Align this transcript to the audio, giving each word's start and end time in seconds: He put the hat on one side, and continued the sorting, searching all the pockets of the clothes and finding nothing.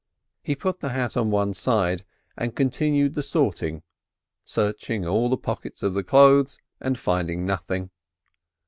He 0.41 0.55
put 0.55 0.79
the 0.79 0.89
hat 0.89 1.15
on 1.15 1.29
one 1.29 1.53
side, 1.53 2.05
and 2.35 2.55
continued 2.55 3.13
the 3.13 3.21
sorting, 3.21 3.83
searching 4.43 5.05
all 5.05 5.29
the 5.29 5.37
pockets 5.37 5.83
of 5.83 5.93
the 5.93 6.03
clothes 6.03 6.57
and 6.79 6.97
finding 6.97 7.45
nothing. 7.45 7.91